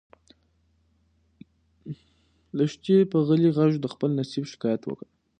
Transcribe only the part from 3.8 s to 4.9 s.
خپل نصیب شکایت